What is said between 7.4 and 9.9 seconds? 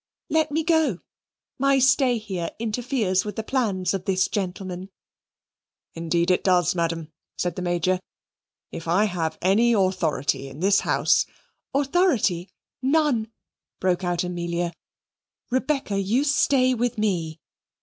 the Major. "If I have any